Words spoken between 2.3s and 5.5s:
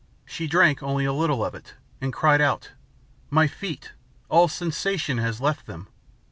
out: "'My feet! All sensation has